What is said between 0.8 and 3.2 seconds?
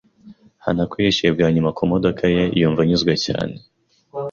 yishyuye bwa nyuma ku modoka ye, yumva anyuzwe